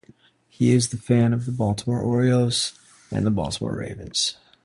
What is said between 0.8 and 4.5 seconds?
a fan of the Baltimore Orioles and Baltimore Ravens.